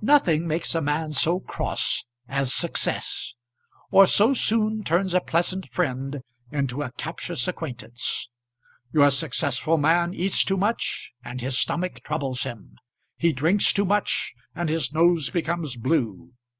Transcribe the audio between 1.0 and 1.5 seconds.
so